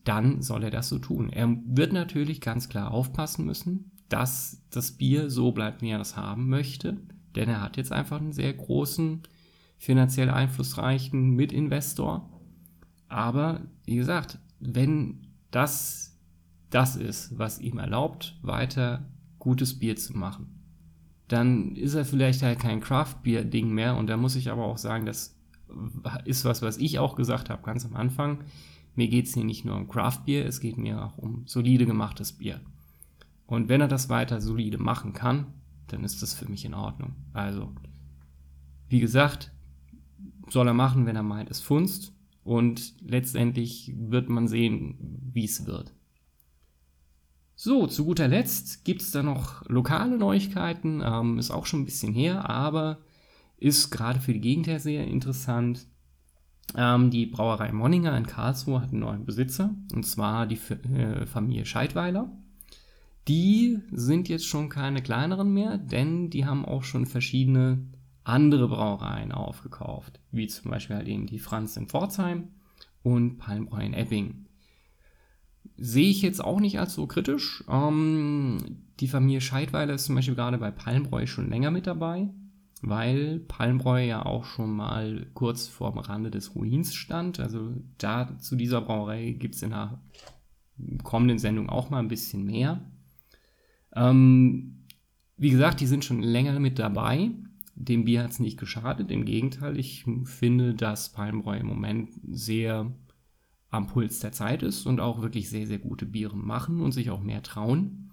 dann 0.09 0.41
soll 0.41 0.65
er 0.65 0.71
das 0.71 0.89
so 0.89 0.99
tun. 0.99 1.31
Er 1.31 1.55
wird 1.67 1.93
natürlich 1.93 2.41
ganz 2.41 2.71
klar 2.71 2.91
aufpassen 2.93 3.45
müssen, 3.45 3.91
dass 4.09 4.63
das 4.71 4.93
Bier 4.93 5.29
so 5.29 5.53
bleibt, 5.53 5.83
wie 5.83 5.91
er 5.91 6.01
es 6.01 6.17
haben 6.17 6.49
möchte, 6.49 6.97
denn 7.37 7.51
er 7.51 7.61
hat 7.61 7.77
jetzt 7.77 7.93
einfach 7.93 8.19
einen 8.19 8.33
sehr 8.33 8.55
großen, 8.55 9.23
finanziell 9.77 10.31
einflussreichen 10.31 11.31
Mitinvestor. 11.37 12.29
Aber 13.09 13.61
wie 13.85 13.97
gesagt, 13.97 14.39
wenn 14.61 15.27
das 15.51 16.19
das 16.71 16.97
ist, 16.97 17.39
was 17.39 17.61
ihm 17.61 17.79
erlaubt, 17.79 18.39
weiter 18.43 19.07
gutes 19.39 19.79
Bier 19.79 19.97
zu 19.97 20.17
machen, 20.17 20.59
dann 21.29 21.77
ist 21.77 21.95
er 21.95 22.05
vielleicht 22.05 22.43
halt 22.43 22.59
kein 22.59 22.81
Craft-Bier-Ding 22.81 23.71
mehr. 23.71 23.97
Und 23.97 24.09
da 24.09 24.17
muss 24.17 24.37
ich 24.37 24.51
aber 24.51 24.65
auch 24.65 24.79
sagen, 24.79 25.07
das 25.07 25.39
ist 26.25 26.45
was, 26.45 26.63
was 26.63 26.79
ich 26.79 26.99
auch 26.99 27.15
gesagt 27.15 27.51
habe 27.51 27.63
ganz 27.63 27.85
am 27.85 27.95
Anfang. 27.95 28.45
Mir 28.99 29.07
geht 29.07 29.27
es 29.27 29.35
hier 29.35 29.45
nicht 29.45 29.65
nur 29.65 29.77
um 29.77 29.87
Craft 29.87 30.25
Beer, 30.27 30.45
es 30.45 30.59
geht 30.59 30.77
mir 30.77 31.05
auch 31.05 31.19
um 31.19 31.47
solide 31.47 31.87
gemachtes 31.87 32.33
Bier. 32.33 32.61
Und 33.47 33.69
wenn 33.69 33.81
er 33.81 33.87
das 33.87 34.09
weiter 34.09 34.41
solide 34.41 34.77
machen 34.77 35.13
kann, 35.13 35.47
dann 35.87 36.03
ist 36.03 36.21
das 36.21 36.35
für 36.35 36.51
mich 36.51 36.65
in 36.65 36.75
Ordnung. 36.75 37.15
Also, 37.33 37.73
wie 38.89 38.99
gesagt, 38.99 39.53
soll 40.49 40.67
er 40.67 40.75
machen, 40.75 41.07
wenn 41.07 41.15
er 41.15 41.23
meint, 41.23 41.49
es 41.49 41.61
funzt. 41.61 42.13
Und 42.43 42.95
letztendlich 43.01 43.95
wird 43.97 44.31
man 44.31 44.49
sehen, 44.49 44.99
wie 45.33 45.45
es 45.45 45.65
wird. 45.65 45.95
So, 47.55 47.87
zu 47.87 48.05
guter 48.05 48.27
Letzt 48.27 48.85
gibt 48.85 49.03
es 49.03 49.13
da 49.13 49.23
noch 49.23 49.65
lokale 49.69 50.19
Neuigkeiten. 50.19 51.03
Ähm, 51.05 51.39
ist 51.39 51.53
auch 51.53 51.67
schon 51.67 51.83
ein 51.83 51.87
bisschen 51.87 52.15
her, 52.15 52.51
aber 52.51 52.99
ist 53.59 53.91
gerade 53.91 54.19
für 54.19 54.33
die 54.33 54.41
Gegend 54.41 54.67
her 54.67 54.81
sehr 54.81 55.07
interessant. 55.07 55.87
Ähm, 56.77 57.11
die 57.11 57.27
Brauerei 57.27 57.73
Monninger 57.73 58.17
in 58.17 58.27
Karlsruhe 58.27 58.81
hat 58.81 58.91
einen 58.91 59.01
neuen 59.01 59.25
Besitzer, 59.25 59.75
und 59.95 60.05
zwar 60.05 60.47
die 60.47 60.57
F 60.57 60.71
äh, 60.71 61.27
Familie 61.27 61.65
Scheidweiler. 61.65 62.31
Die 63.27 63.79
sind 63.91 64.29
jetzt 64.29 64.47
schon 64.47 64.69
keine 64.69 65.03
kleineren 65.03 65.53
mehr, 65.53 65.79
denn 65.79 66.31
die 66.31 66.47
haben 66.47 66.65
auch 66.65 66.83
schon 66.83 67.07
verschiedene 67.07 67.87
andere 68.25 68.69
Brauereien 68.69 69.33
aufgekauft, 69.33 70.21
wie 70.31 70.47
zum 70.47 70.71
Beispiel 70.71 70.97
halt 70.97 71.09
eben 71.09 71.27
die 71.27 71.39
Franz 71.39 71.77
in 71.77 71.89
Pforzheim 71.89 72.49
und 73.03 73.39
Palmbräu 73.39 73.81
in 73.81 73.95
Epping. 73.95 74.47
Sehe 75.77 76.11
ich 76.11 76.23
jetzt 76.23 76.43
auch 76.43 76.61
nicht 76.61 76.79
als 76.79 76.95
so 76.95 77.07
kritisch. 77.07 77.65
Ähm, 77.69 78.83
die 79.01 79.09
Familie 79.09 79.41
Scheidweiler 79.41 79.95
ist 79.95 80.07
zum 80.07 80.15
Beispiel 80.15 80.35
gerade 80.35 80.59
bei 80.59 80.71
Palmbräu 80.71 81.27
schon 81.27 81.49
länger 81.49 81.71
mit 81.71 81.87
dabei 81.87 82.29
weil 82.83 83.41
Palmbräu 83.41 84.05
ja 84.05 84.25
auch 84.25 84.45
schon 84.45 84.75
mal 84.75 85.27
kurz 85.35 85.67
vorm 85.67 85.99
Rande 85.99 86.31
des 86.31 86.55
Ruins 86.55 86.95
stand. 86.95 87.41
Also 87.41 87.73
da 87.99 88.39
zu 88.39 88.57
dieser 88.57 88.81
Brauerei 88.81 89.33
gibt 89.33 89.55
es 89.55 89.63
in 89.63 89.71
der 89.71 90.01
kommenden 91.03 91.39
Sendung 91.39 91.69
auch 91.69 91.91
mal 91.91 91.99
ein 91.99 92.09
bisschen 92.09 92.45
mehr. 92.45 92.81
Ähm, 93.95 94.85
wie 95.37 95.51
gesagt, 95.51 95.81
die 95.81 95.87
sind 95.87 96.05
schon 96.05 96.23
länger 96.23 96.59
mit 96.61 96.79
dabei. 96.79 97.31
Dem 97.75 98.05
Bier 98.05 98.25
hat 98.25 98.33
es 98.33 98.41
nicht 98.41 98.59
geschadet. 98.59 99.11
Im 99.11 99.25
Gegenteil, 99.25 99.79
ich 99.79 100.05
finde, 100.25 100.75
dass 100.75 101.13
Palmbräu 101.13 101.57
im 101.59 101.67
Moment 101.67 102.11
sehr 102.29 102.93
am 103.71 103.87
Puls 103.87 104.21
der 104.21 104.33
Zeit 104.33 104.63
ist 104.63 104.87
und 104.87 105.01
auch 105.01 105.21
wirklich 105.21 105.51
sehr, 105.51 105.67
sehr 105.67 105.79
gute 105.79 106.07
Biere 106.07 106.37
machen 106.37 106.81
und 106.81 106.93
sich 106.93 107.11
auch 107.11 107.23
mehr 107.23 107.43
trauen. 107.43 108.11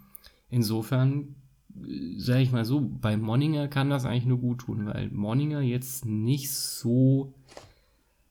Insofern 0.49 1.35
sage 2.17 2.41
ich 2.41 2.51
mal 2.51 2.65
so, 2.65 2.81
bei 2.81 3.17
Monninger 3.17 3.67
kann 3.67 3.89
das 3.89 4.05
eigentlich 4.05 4.25
nur 4.25 4.39
gut 4.39 4.59
tun, 4.59 4.85
weil 4.87 5.09
Monninger 5.11 5.61
jetzt 5.61 6.05
nicht 6.05 6.51
so 6.51 7.33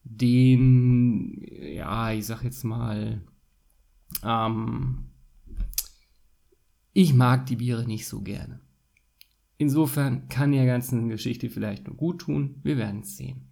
den, 0.04 1.46
ja, 1.74 2.12
ich 2.12 2.26
sag 2.26 2.42
jetzt 2.42 2.64
mal, 2.64 3.20
ähm, 4.22 5.04
ich 6.92 7.14
mag 7.14 7.46
die 7.46 7.56
Biere 7.56 7.86
nicht 7.86 8.06
so 8.06 8.20
gerne. 8.20 8.60
Insofern 9.56 10.28
kann 10.28 10.52
der 10.52 10.66
ganzen 10.66 11.08
Geschichte 11.08 11.48
vielleicht 11.48 11.86
nur 11.86 11.96
gut 11.96 12.20
tun. 12.20 12.56
Wir 12.62 12.76
werden 12.76 13.00
es 13.00 13.16
sehen. 13.16 13.43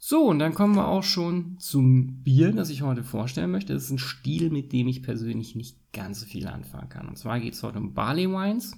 So, 0.00 0.26
und 0.26 0.38
dann 0.38 0.54
kommen 0.54 0.76
wir 0.76 0.86
auch 0.86 1.02
schon 1.02 1.58
zum 1.58 2.22
Bier, 2.22 2.52
das 2.52 2.70
ich 2.70 2.82
heute 2.82 3.02
vorstellen 3.02 3.50
möchte. 3.50 3.74
Das 3.74 3.84
ist 3.84 3.90
ein 3.90 3.98
Stil, 3.98 4.48
mit 4.50 4.72
dem 4.72 4.86
ich 4.86 5.02
persönlich 5.02 5.56
nicht 5.56 5.76
ganz 5.92 6.20
so 6.20 6.26
viel 6.26 6.46
anfangen 6.46 6.88
kann. 6.88 7.08
Und 7.08 7.18
zwar 7.18 7.40
geht 7.40 7.54
es 7.54 7.62
heute 7.64 7.78
um 7.78 7.94
Barley 7.94 8.28
Wines. 8.30 8.76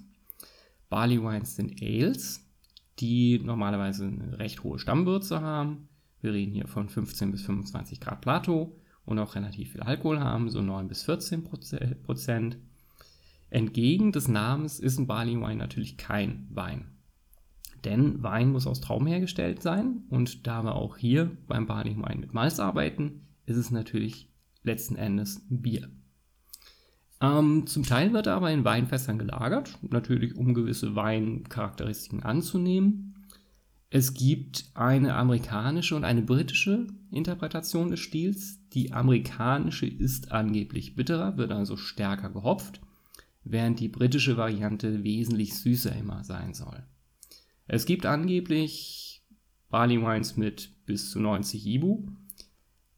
Barley 0.88 1.22
Wines 1.22 1.56
sind 1.56 1.82
Ales, 1.82 2.48
die 2.98 3.38
normalerweise 3.38 4.06
eine 4.06 4.38
recht 4.38 4.64
hohe 4.64 4.78
Stammwürze 4.78 5.42
haben. 5.42 5.88
Wir 6.22 6.32
reden 6.32 6.54
hier 6.54 6.66
von 6.66 6.88
15 6.88 7.30
bis 7.30 7.42
25 7.42 8.00
Grad 8.00 8.22
Plato 8.22 8.76
und 9.04 9.18
auch 9.18 9.34
relativ 9.34 9.72
viel 9.72 9.82
Alkohol 9.82 10.20
haben, 10.20 10.48
so 10.48 10.62
9 10.62 10.88
bis 10.88 11.02
14 11.02 11.44
Prozent. 11.44 12.56
Entgegen 13.50 14.12
des 14.12 14.26
Namens 14.26 14.80
ist 14.80 14.98
ein 14.98 15.06
Barley 15.06 15.36
Wine 15.36 15.56
natürlich 15.56 15.98
kein 15.98 16.46
Wein. 16.50 16.86
Denn 17.84 18.22
Wein 18.22 18.52
muss 18.52 18.66
aus 18.66 18.80
Trauben 18.80 19.06
hergestellt 19.06 19.62
sein 19.62 20.04
und 20.10 20.46
da 20.46 20.62
wir 20.62 20.74
auch 20.74 20.96
hier 20.96 21.30
beim 21.46 21.66
Barley 21.66 21.96
Wine 21.96 22.20
mit 22.20 22.34
Malz 22.34 22.60
arbeiten, 22.60 23.26
ist 23.46 23.56
es 23.56 23.70
natürlich 23.70 24.28
letzten 24.62 24.96
Endes 24.96 25.46
ein 25.50 25.62
Bier. 25.62 25.88
Ähm, 27.22 27.66
zum 27.66 27.84
Teil 27.84 28.12
wird 28.12 28.26
er 28.26 28.36
aber 28.36 28.50
in 28.50 28.64
Weinfässern 28.64 29.18
gelagert, 29.18 29.78
natürlich 29.82 30.36
um 30.36 30.54
gewisse 30.54 30.94
Weincharakteristiken 30.94 32.22
anzunehmen. 32.22 33.26
Es 33.90 34.14
gibt 34.14 34.70
eine 34.74 35.14
amerikanische 35.14 35.96
und 35.96 36.04
eine 36.04 36.22
britische 36.22 36.86
Interpretation 37.10 37.90
des 37.90 38.00
Stils. 38.00 38.60
Die 38.72 38.92
amerikanische 38.92 39.86
ist 39.86 40.30
angeblich 40.32 40.94
bitterer, 40.94 41.36
wird 41.36 41.50
also 41.50 41.76
stärker 41.76 42.30
gehopft, 42.30 42.80
während 43.42 43.80
die 43.80 43.88
britische 43.88 44.36
Variante 44.36 45.02
wesentlich 45.02 45.58
süßer 45.58 45.94
immer 45.96 46.22
sein 46.24 46.54
soll. 46.54 46.84
Es 47.72 47.86
gibt 47.86 48.04
angeblich 48.04 49.22
Barley 49.68 50.02
Wines 50.02 50.36
mit 50.36 50.72
bis 50.86 51.08
zu 51.12 51.20
90 51.20 51.64
Ibu. 51.66 52.02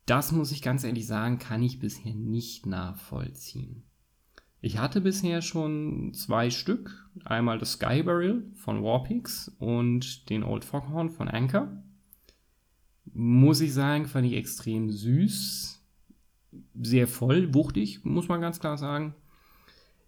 Das 0.07 0.33
muss 0.33 0.51
ich 0.51 0.63
ganz 0.63 0.83
ehrlich 0.83 1.07
sagen, 1.07 1.39
kann 1.39 1.63
ich 1.63 1.79
bisher 1.79 2.15
nicht 2.15 2.65
nachvollziehen. 2.65 3.83
Ich 4.63 4.79
hatte 4.79 5.03
bisher 5.03 5.43
schon 5.43 6.15
zwei 6.15 6.49
Stück. 6.49 7.07
Einmal 7.23 7.59
das 7.59 7.73
Sky 7.73 8.03
Barrel 8.03 8.51
von 8.55 8.83
Warpix 8.83 9.55
und 9.59 10.31
den 10.31 10.43
Old 10.43 10.65
Foghorn 10.65 11.11
von 11.11 11.29
Anchor. 11.29 11.71
Muss 13.13 13.61
ich 13.61 13.75
sagen, 13.75 14.07
fand 14.07 14.27
ich 14.27 14.33
extrem 14.33 14.89
süß. 14.89 15.85
Sehr 16.81 17.07
voll, 17.07 17.53
wuchtig, 17.53 18.07
muss 18.07 18.29
man 18.29 18.41
ganz 18.41 18.59
klar 18.59 18.79
sagen. 18.79 19.15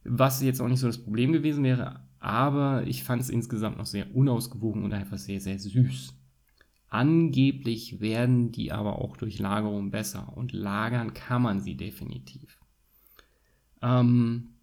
Was 0.04 0.40
jetzt 0.40 0.62
auch 0.62 0.68
nicht 0.68 0.80
so 0.80 0.87
das 0.87 1.04
Problem 1.04 1.33
gewesen 1.33 1.64
wäre, 1.64 2.00
aber 2.24 2.86
ich 2.86 3.04
fand 3.04 3.20
es 3.20 3.28
insgesamt 3.28 3.76
noch 3.76 3.84
sehr 3.84 4.16
unausgewogen 4.16 4.82
und 4.82 4.94
einfach 4.94 5.18
sehr, 5.18 5.40
sehr 5.40 5.58
süß. 5.58 6.14
Angeblich 6.88 8.00
werden 8.00 8.50
die 8.50 8.72
aber 8.72 8.98
auch 8.98 9.18
durch 9.18 9.38
Lagerung 9.38 9.90
besser 9.90 10.34
und 10.34 10.52
lagern 10.52 11.12
kann 11.12 11.42
man 11.42 11.60
sie 11.60 11.76
definitiv. 11.76 12.58
Ähm, 13.82 14.54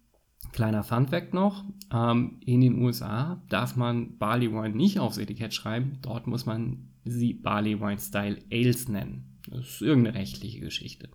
kleiner 0.50 0.82
Funfact 0.82 1.34
noch: 1.34 1.64
ähm, 1.92 2.40
In 2.40 2.62
den 2.62 2.82
USA 2.82 3.40
darf 3.48 3.76
man 3.76 4.18
Barley 4.18 4.50
Wine 4.50 4.74
nicht 4.74 4.98
aufs 4.98 5.18
Etikett 5.18 5.54
schreiben, 5.54 5.98
dort 6.02 6.26
muss 6.26 6.46
man 6.46 6.88
sie 7.04 7.32
Barley 7.32 7.80
Wine 7.80 8.00
Style 8.00 8.38
Ales 8.50 8.88
nennen. 8.88 9.38
Das 9.48 9.68
ist 9.68 9.82
irgendeine 9.82 10.18
rechtliche 10.18 10.58
Geschichte. 10.58 11.10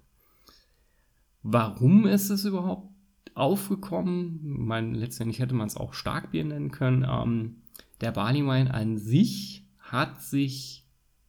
Warum 1.44 2.08
ist 2.08 2.30
es 2.30 2.46
überhaupt 2.46 2.87
aufgekommen. 3.38 4.40
Mein, 4.42 4.94
letztendlich 4.94 5.40
hätte 5.40 5.56
man 5.56 5.68
es 5.68 5.78
auch 5.78 5.94
Starkbier 5.94 6.44
nennen 6.44 6.72
können. 6.72 7.06
Ähm, 7.10 7.58
der 8.02 8.12
Barley 8.12 8.44
Wine 8.44 8.74
an 8.74 8.98
sich 8.98 9.66
hat 9.80 10.22
sich 10.22 10.86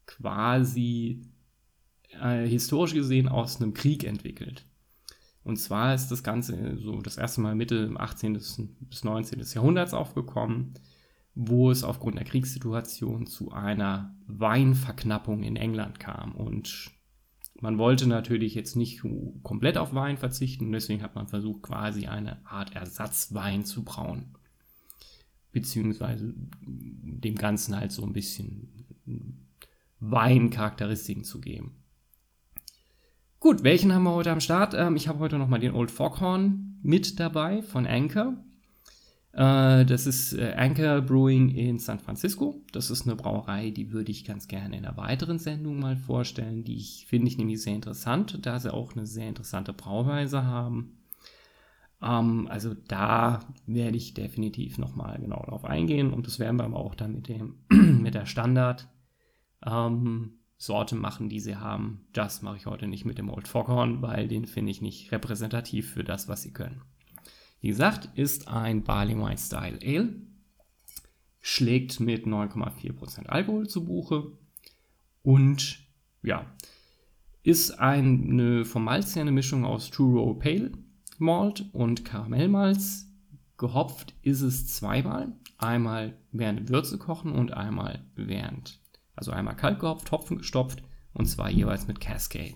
quasi 0.07 1.23
äh, 2.21 2.47
historisch 2.47 2.95
gesehen 2.95 3.29
aus 3.29 3.61
einem 3.61 3.75
Krieg 3.75 4.05
entwickelt. 4.05 4.65
Und 5.45 5.57
zwar 5.57 5.95
ist 5.95 6.09
das 6.09 6.23
Ganze 6.23 6.77
so 6.79 7.00
das 7.00 7.17
erste 7.17 7.41
Mal 7.41 7.55
Mitte 7.55 7.93
18. 7.97 8.35
bis 8.81 9.05
19. 9.05 9.41
Jahrhunderts 9.55 9.95
aufgekommen, 9.95 10.75
wo 11.35 11.71
es 11.71 11.85
aufgrund 11.85 12.17
der 12.17 12.25
Kriegssituation 12.25 13.27
zu 13.27 13.53
einer 13.53 14.15
Weinverknappung 14.27 15.43
in 15.43 15.57
England 15.57 16.00
kam. 16.00 16.35
Und 16.35 16.91
man 17.61 17.79
wollte 17.79 18.07
natürlich 18.07 18.55
jetzt 18.55 18.77
nicht 18.77 19.03
komplett 19.43 19.79
auf 19.79 19.95
Wein 19.95 20.17
verzichten, 20.17 20.71
deswegen 20.71 21.03
hat 21.03 21.15
man 21.15 21.27
versucht, 21.27 21.62
quasi 21.62 22.07
eine 22.07 22.45
Art 22.47 22.75
Ersatzwein 22.75 23.65
zu 23.65 23.85
brauen. 23.85 24.37
Beziehungsweise 25.53 26.35
dem 26.61 27.35
Ganzen 27.35 27.77
halt 27.77 27.91
so 27.91 28.05
ein 28.05 28.12
bisschen 28.12 28.87
Weincharakteristiken 30.00 31.25
zu 31.25 31.41
geben. 31.41 31.83
Gut, 33.41 33.62
welchen 33.62 33.93
haben 33.93 34.03
wir 34.03 34.15
heute 34.15 34.33
am 34.33 34.41
Start? 34.41 34.75
Ähm, 34.75 34.97
ich 34.97 35.09
habe 35.09 35.21
heute 35.21 35.38
nochmal 35.38 35.61
den 35.61 35.73
Old 35.73 35.91
Foghorn 35.91 36.79
mit 36.83 37.19
dabei 37.21 37.62
von 37.62 37.87
Anchor. 37.87 38.37
Äh, 39.38 39.87
das 39.87 40.07
ist 40.07 40.33
äh, 40.33 40.54
Anchor 40.57 41.00
Brewing 41.00 41.50
in 41.50 41.78
San 41.78 42.00
Francisco. 42.00 42.61
Das 42.73 42.90
ist 42.90 43.07
eine 43.07 43.14
Brauerei, 43.14 43.71
die 43.71 43.92
würde 43.92 44.11
ich 44.11 44.25
ganz 44.25 44.49
gerne 44.49 44.76
in 44.76 44.85
einer 44.85 44.97
weiteren 44.97 45.38
Sendung 45.38 45.78
mal 45.78 45.97
vorstellen. 45.97 46.64
Die 46.64 46.76
ich, 46.76 47.07
finde 47.07 47.28
ich 47.28 47.38
nämlich 47.38 47.62
sehr 47.62 47.76
interessant, 47.76 48.45
da 48.45 48.59
sie 48.59 48.75
auch 48.75 48.97
eine 48.97 49.07
sehr 49.07 49.28
interessante 49.28 49.73
Brauweise 49.73 50.45
haben. 50.45 50.99
Ähm, 52.02 52.49
also 52.50 52.75
da 52.75 53.38
werde 53.64 53.97
ich 53.97 54.12
definitiv 54.12 54.76
nochmal 54.76 55.21
genau 55.21 55.40
darauf 55.45 55.64
eingehen 55.64 56.12
und 56.12 56.26
das 56.26 56.40
werden 56.40 56.57
wir 56.57 56.64
aber 56.64 56.80
auch 56.80 56.97
dann 56.97 57.14
mit, 57.14 57.28
dem, 57.28 57.61
mit 58.02 58.14
der 58.14 58.26
Standard 58.26 58.88
ähm, 59.64 60.40
Sorte 60.57 60.97
machen, 60.97 61.28
die 61.28 61.38
sie 61.38 61.54
haben. 61.54 62.09
Das 62.12 62.42
mache 62.42 62.57
ich 62.57 62.66
heute 62.66 62.88
nicht 62.88 63.04
mit 63.04 63.18
dem 63.18 63.30
Old 63.30 63.47
Foghorn, 63.47 64.02
weil 64.02 64.26
den 64.26 64.47
finde 64.47 64.73
ich 64.73 64.83
nicht 64.83 65.12
repräsentativ 65.12 65.92
für 65.92 66.02
das, 66.02 66.26
was 66.26 66.42
sie 66.42 66.52
können. 66.52 66.83
Wie 67.61 67.69
gesagt, 67.69 68.11
ist 68.17 68.49
ein 68.49 68.85
Barley 68.85 69.17
Wine 69.17 69.38
Style 69.38 69.79
Ale. 69.83 70.15
Schlägt 71.41 72.00
mit 72.00 72.27
9,4% 72.27 73.27
Alkohol 73.27 73.69
zu 73.69 73.85
Buche. 73.85 74.33
Und 75.23 75.81
ja, 76.23 76.47
ist 77.43 77.79
eine 77.79 78.65
vom 78.65 78.85
Malz 78.85 79.15
her 79.15 79.23
eine 79.23 79.33
Mischung 79.33 79.65
aus 79.65 79.91
True 79.91 80.21
Row 80.21 80.38
Pale 80.38 80.73
Malt 81.19 81.65
und 81.73 82.05
Karamellmalz. 82.05 83.07
Gehopft 83.57 84.15
ist 84.23 84.43
es 84.43 84.69
zweimal. 84.69 85.33
Einmal 85.59 86.17
während 86.31 86.69
Würze 86.69 86.99
kochen 86.99 87.33
und 87.33 87.53
einmal 87.53 88.05
während, 88.15 88.81
also 89.17 89.33
einmal 89.33 89.57
kalt 89.57 89.81
gehopft, 89.81 90.12
Hopfen 90.12 90.38
gestopft 90.38 90.83
und 91.12 91.27
zwar 91.27 91.50
jeweils 91.50 91.88
mit 91.88 91.99
Cascade. 91.99 92.55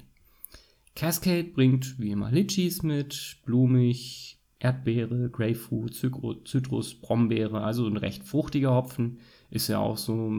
Cascade 0.94 1.44
bringt 1.44 1.98
wie 1.98 2.12
immer 2.12 2.30
Litchis 2.30 2.84
mit, 2.84 3.38
blumig, 3.44 4.38
Erdbeere, 4.62 5.28
Grapefruit, 5.28 5.92
Zitrus, 5.94 6.94
Brombeere, 6.94 7.62
also 7.62 7.84
ein 7.86 7.96
recht 7.96 8.22
fruchtiger 8.22 8.72
Hopfen. 8.72 9.18
Ist 9.50 9.66
ja 9.66 9.80
auch 9.80 9.98
so 9.98 10.32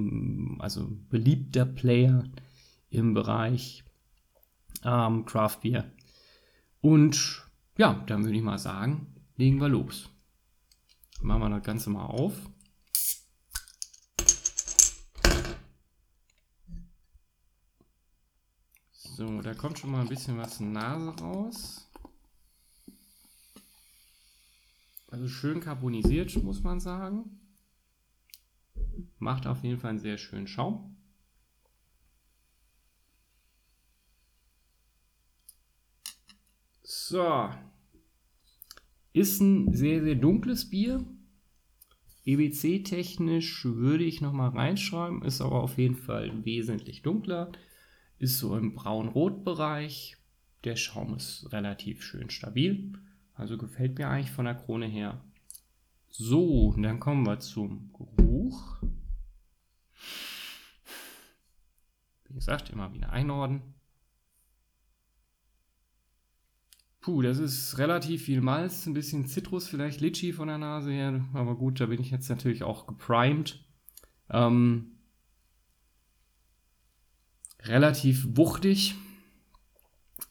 also 0.59 0.89
beliebter 1.09 1.65
Player 1.65 2.23
im 2.89 3.13
Bereich 3.13 3.83
ähm, 4.85 5.25
Craft 5.25 5.59
Beer. 5.61 5.91
Und 6.79 7.45
ja, 7.77 8.01
dann 8.07 8.23
würde 8.23 8.37
ich 8.37 8.43
mal 8.43 8.57
sagen, 8.57 9.13
legen 9.35 9.59
wir 9.59 9.67
los. 9.67 10.09
Machen 11.21 11.41
wir 11.41 11.49
das 11.49 11.63
Ganze 11.63 11.89
mal 11.89 12.05
auf. 12.05 12.33
So, 18.91 19.41
da 19.41 19.53
kommt 19.53 19.79
schon 19.79 19.91
mal 19.91 20.01
ein 20.01 20.07
bisschen 20.07 20.37
was 20.37 20.61
Nase 20.61 21.13
raus. 21.21 21.89
Also 25.13 25.27
schön 25.27 25.59
carbonisiert, 25.59 26.41
muss 26.41 26.63
man 26.63 26.79
sagen. 26.79 27.39
Macht 29.19 29.45
auf 29.45 29.63
jeden 29.63 29.77
Fall 29.77 29.91
einen 29.91 29.99
sehr 29.99 30.17
schönen 30.17 30.47
Schaum. 30.47 30.97
So. 36.81 37.47
Ist 39.13 39.39
ein 39.39 39.71
sehr, 39.71 40.01
sehr 40.01 40.15
dunkles 40.15 40.71
Bier. 40.71 41.05
EBC-technisch 42.25 43.65
würde 43.65 44.05
ich 44.05 44.19
nochmal 44.19 44.49
reinschreiben, 44.49 45.21
ist 45.21 45.41
aber 45.41 45.61
auf 45.61 45.77
jeden 45.77 45.95
Fall 45.95 46.43
wesentlich 46.43 47.03
dunkler. 47.03 47.51
Ist 48.17 48.39
so 48.39 48.57
im 48.57 48.73
braun-rot-Bereich. 48.73 50.17
Der 50.63 50.75
Schaum 50.75 51.13
ist 51.13 51.53
relativ 51.53 52.01
schön 52.01 52.31
stabil. 52.31 52.93
Also 53.35 53.57
gefällt 53.57 53.97
mir 53.97 54.09
eigentlich 54.09 54.31
von 54.31 54.45
der 54.45 54.55
Krone 54.55 54.85
her. 54.85 55.23
So, 56.09 56.73
dann 56.77 56.99
kommen 56.99 57.25
wir 57.25 57.39
zum 57.39 57.91
Geruch. 57.93 58.83
Wie 62.25 62.33
gesagt, 62.35 62.69
immer 62.69 62.93
wieder 62.93 63.11
einordnen. 63.11 63.73
Puh, 67.03 67.21
das 67.21 67.37
ist 67.37 67.77
relativ 67.79 68.23
viel 68.23 68.39
Malz, 68.39 68.85
ein 68.85 68.93
bisschen 68.93 69.25
Zitrus, 69.25 69.67
vielleicht 69.67 69.99
Litchi 69.99 70.31
von 70.31 70.47
der 70.47 70.57
Nase 70.57 70.91
her. 70.91 71.25
Aber 71.33 71.55
gut, 71.55 71.81
da 71.81 71.87
bin 71.87 71.99
ich 71.99 72.11
jetzt 72.11 72.29
natürlich 72.29 72.63
auch 72.63 72.87
geprimed. 72.87 73.65
Ähm, 74.29 74.99
relativ 77.63 78.37
wuchtig. 78.37 78.95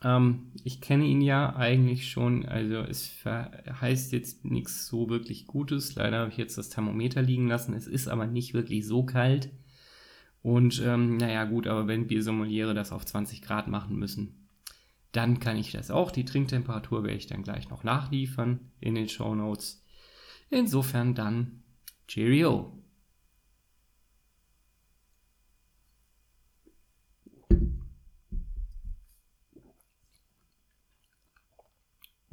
Ähm, 0.05 0.53
ich 0.65 0.81
kenne 0.81 1.05
ihn 1.05 1.21
ja 1.21 1.55
eigentlich 1.55 2.11
schon, 2.11 2.45
also 2.47 2.77
es 2.77 3.13
heißt 3.25 4.13
jetzt 4.13 4.45
nichts 4.45 4.87
so 4.87 5.09
wirklich 5.09 5.47
Gutes. 5.47 5.95
Leider 5.95 6.21
habe 6.21 6.31
ich 6.31 6.37
jetzt 6.37 6.59
das 6.59 6.71
Thermometer 6.71 7.23
liegen 7.23 7.49
lassen. 7.49 7.75
Es 7.75 7.87
ist 7.87 8.09
aber 8.09 8.27
nicht 8.27 8.55
wirklich 8.55 8.87
so 8.87 9.05
kalt. 9.05 9.51
Und 10.43 10.83
ähm, 10.85 11.17
naja, 11.19 11.45
gut, 11.45 11.67
aber 11.67 11.87
wenn 11.87 12.09
Biersommeliere 12.09 12.75
das 12.75 12.91
auf 12.91 13.07
20 13.07 13.43
Grad 13.43 13.69
machen 13.69 13.97
müssen, 13.97 14.49
dann 15.13 15.39
kann 15.39 15.57
ich 15.57 15.71
das 15.71 15.91
auch. 15.91 16.11
Die 16.11 16.25
Trinktemperatur 16.25 17.05
werde 17.05 17.19
ich 17.19 17.27
dann 17.27 17.43
gleich 17.43 17.71
noch 17.71 17.85
nachliefern 17.85 18.59
in 18.81 18.95
den 18.95 19.09
Show 19.09 19.35
Notes. 19.35 19.85
Insofern 20.51 21.15
dann 21.15 21.63
Cheerio. 22.09 22.82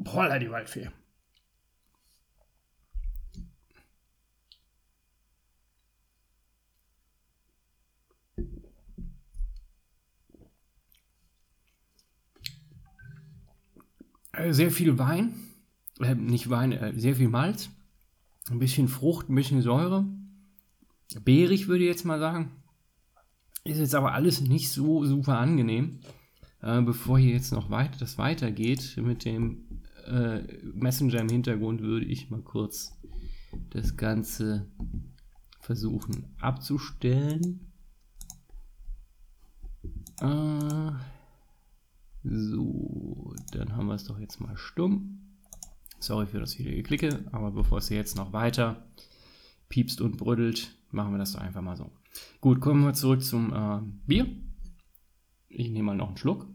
Boah, 0.02 0.40
die 0.40 0.50
Waldfee. 0.50 0.90
Äh, 14.32 14.54
sehr 14.54 14.72
viel 14.72 14.98
Wein, 14.98 15.34
äh, 16.00 16.16
nicht 16.16 16.50
Wein, 16.50 16.72
äh, 16.72 16.94
sehr 16.98 17.18
viel 17.18 17.28
Malz, 17.28 17.70
ein 18.50 18.60
bisschen 18.60 18.88
Frucht, 18.88 19.28
ein 19.28 19.36
bisschen 19.36 19.62
Säure, 19.62 20.06
beerig 21.26 21.68
würde 21.68 21.84
ich 21.84 21.90
jetzt 21.90 22.06
mal 22.06 22.20
sagen. 22.20 22.52
Ist 23.66 23.80
jetzt 23.80 23.96
aber 23.96 24.14
alles 24.14 24.40
nicht 24.40 24.70
so 24.70 25.04
super 25.04 25.38
angenehm. 25.40 26.00
Äh, 26.62 26.82
bevor 26.84 27.20
hier 27.20 27.34
jetzt 27.34 27.52
noch 27.52 27.70
weiter, 27.70 27.98
das 28.00 28.18
weitergeht 28.18 28.96
mit 28.98 29.26
dem 29.26 29.82
äh, 30.10 30.42
Messenger 30.74 31.22
im 31.22 31.30
Hintergrund, 31.30 31.82
würde 31.82 32.06
ich 32.06 32.30
mal 32.30 32.42
kurz 32.42 32.98
das 33.70 33.96
Ganze 33.98 34.68
versuchen 35.60 36.36
abzustellen. 36.40 37.72
Äh, 40.22 40.92
so, 42.24 43.34
dann 43.52 43.76
haben 43.76 43.88
wir 43.88 43.96
es 43.96 44.04
doch 44.04 44.20
jetzt 44.20 44.42
mal 44.42 44.58
stumm. 44.58 45.22
Sorry 46.00 46.28
für 46.28 46.40
das 46.40 46.56
viele 46.56 46.76
Geklicke, 46.76 47.26
aber 47.32 47.52
bevor 47.52 47.78
es 47.78 47.90
jetzt 47.90 48.16
noch 48.16 48.34
weiter 48.34 48.88
piepst 49.70 50.02
und 50.02 50.18
brüddelt, 50.18 50.76
machen 50.92 51.12
wir 51.12 51.20
das 51.20 51.34
doch 51.34 51.42
einfach 51.42 51.62
mal 51.62 51.78
so. 51.78 51.92
Gut, 52.42 52.60
kommen 52.60 52.84
wir 52.84 52.94
zurück 52.94 53.24
zum 53.24 53.54
äh, 53.54 53.80
Bier. 54.08 54.28
Ich 55.48 55.70
nehme 55.70 55.88
mal 55.88 55.96
noch 55.96 56.08
einen 56.08 56.18
Schluck. 56.18 56.48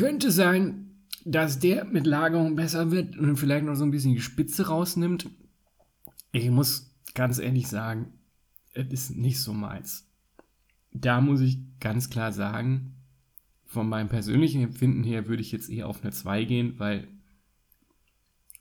Könnte 0.00 0.30
sein, 0.30 0.90
dass 1.24 1.58
der 1.58 1.84
mit 1.84 2.06
Lagerung 2.06 2.56
besser 2.56 2.90
wird 2.90 3.16
und 3.16 3.36
vielleicht 3.36 3.66
noch 3.66 3.74
so 3.74 3.84
ein 3.84 3.90
bisschen 3.90 4.14
die 4.14 4.20
Spitze 4.20 4.68
rausnimmt. 4.68 5.28
Ich 6.32 6.50
muss 6.50 6.94
ganz 7.14 7.38
ehrlich 7.38 7.68
sagen, 7.68 8.12
es 8.72 8.88
ist 8.88 9.16
nicht 9.16 9.40
so 9.40 9.52
meins. 9.52 10.08
Da 10.92 11.20
muss 11.20 11.40
ich 11.40 11.58
ganz 11.80 12.08
klar 12.08 12.32
sagen, 12.32 12.96
von 13.66 13.88
meinem 13.88 14.08
persönlichen 14.08 14.62
Empfinden 14.62 15.04
her 15.04 15.28
würde 15.28 15.42
ich 15.42 15.52
jetzt 15.52 15.68
eher 15.68 15.86
auf 15.86 16.02
eine 16.02 16.12
2 16.12 16.44
gehen, 16.44 16.78
weil 16.78 17.06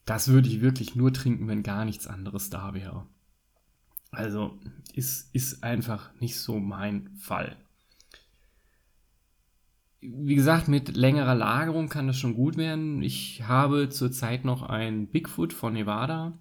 das 0.06 0.28
würde 0.28 0.50
ich 0.50 0.62
wirklich 0.62 0.96
nur 0.96 1.14
trinken, 1.14 1.48
wenn 1.48 1.64
gar 1.64 1.86
nichts 1.86 2.06
anderes 2.06 2.50
da 2.50 2.74
wäre. 2.74 3.08
Also 4.12 4.60
ist, 4.94 5.34
ist 5.34 5.64
einfach 5.64 6.14
nicht 6.20 6.38
so 6.38 6.60
mein 6.60 7.16
Fall 7.16 7.56
wie 10.02 10.36
gesagt, 10.36 10.68
mit 10.68 10.96
längerer 10.96 11.36
Lagerung 11.36 11.90
kann 11.90 12.08
das 12.08 12.18
schon 12.18 12.36
gut 12.36 12.58
werden. 12.58 13.02
Ich 13.02 13.44
habe 13.48 13.90
zurzeit 13.90 14.46
noch 14.46 14.64
ein 14.64 15.08
Bigfoot 15.08 15.52
von 15.54 15.74
Nevada 15.74 16.38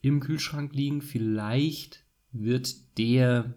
im 0.00 0.20
Kühlschrank 0.20 0.74
liegen. 0.74 1.02
Vielleicht 1.02 2.04
wird 2.32 2.98
der 2.98 3.54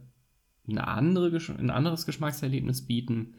eine 0.67 0.87
andere, 0.87 1.39
ein 1.57 1.69
anderes 1.69 2.05
Geschmackserlebnis 2.05 2.85
bieten. 2.85 3.35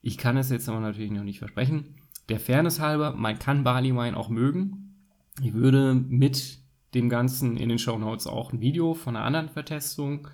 Ich 0.00 0.18
kann 0.18 0.36
es 0.36 0.50
jetzt 0.50 0.68
aber 0.68 0.80
natürlich 0.80 1.12
noch 1.12 1.22
nicht 1.22 1.38
versprechen. 1.38 1.96
Der 2.28 2.40
Fairness 2.40 2.80
halber, 2.80 3.14
man 3.14 3.38
kann 3.38 3.64
Barley 3.64 3.94
Wine 3.94 4.16
auch 4.16 4.28
mögen. 4.28 4.96
Ich 5.40 5.54
würde 5.54 5.94
mit 5.94 6.58
dem 6.94 7.08
Ganzen 7.08 7.56
in 7.56 7.68
den 7.68 7.78
Show 7.78 7.98
Notes 7.98 8.26
auch 8.26 8.52
ein 8.52 8.60
Video 8.60 8.94
von 8.94 9.16
einer 9.16 9.24
anderen 9.24 9.48
Vertestung 9.48 10.28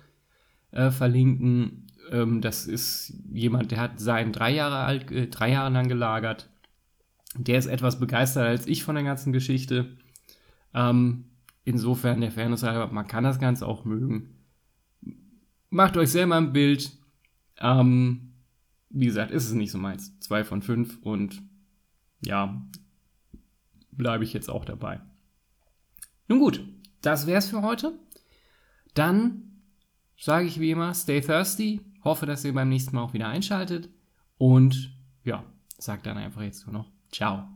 äh, 0.71 0.91
verlinken. 0.91 1.87
Ähm, 2.11 2.41
das 2.41 2.65
ist 2.65 3.13
jemand, 3.31 3.71
der 3.71 3.79
hat 3.79 3.99
seinen 3.99 4.33
drei 4.33 4.51
Jahre 4.51 4.79
alt, 4.79 5.11
äh, 5.11 5.27
drei 5.27 5.51
Jahre 5.51 5.71
lang 5.71 5.87
gelagert. 5.87 6.49
Der 7.35 7.57
ist 7.59 7.67
etwas 7.67 7.99
begeisterter 7.99 8.49
als 8.49 8.67
ich 8.67 8.83
von 8.83 8.95
der 8.95 9.03
ganzen 9.03 9.33
Geschichte. 9.33 9.97
Ähm, 10.73 11.25
insofern 11.63 12.21
der 12.21 12.31
Fairness 12.31 12.63
halber, 12.63 12.91
man 12.91 13.07
kann 13.07 13.23
das 13.23 13.39
Ganze 13.39 13.67
auch 13.67 13.85
mögen. 13.85 14.35
Macht 15.69 15.97
euch 15.97 16.11
selber 16.11 16.35
ein 16.35 16.53
Bild. 16.53 16.91
Ähm, 17.57 18.33
wie 18.89 19.05
gesagt, 19.05 19.31
ist 19.31 19.45
es 19.45 19.53
nicht 19.53 19.71
so 19.71 19.77
meins. 19.77 20.19
Zwei 20.19 20.43
von 20.43 20.61
fünf 20.61 20.97
und 21.01 21.41
ja, 22.21 22.61
bleibe 23.91 24.23
ich 24.23 24.33
jetzt 24.33 24.49
auch 24.49 24.65
dabei. 24.65 24.99
Nun 26.27 26.39
gut, 26.39 26.65
das 27.01 27.27
wär's 27.27 27.49
für 27.49 27.61
heute. 27.61 27.93
Dann 28.93 29.61
sage 30.17 30.47
ich 30.47 30.59
wie 30.59 30.71
immer, 30.71 30.93
stay 30.93 31.21
thirsty. 31.21 31.81
Hoffe, 32.03 32.25
dass 32.25 32.45
ihr 32.45 32.53
beim 32.53 32.69
nächsten 32.69 32.95
Mal 32.95 33.03
auch 33.03 33.13
wieder 33.13 33.27
einschaltet. 33.27 33.89
Und 34.37 34.95
ja, 35.23 35.43
sag 35.77 36.03
dann 36.03 36.17
einfach 36.17 36.41
jetzt 36.41 36.65
nur 36.65 36.73
noch 36.73 36.91
Ciao. 37.11 37.47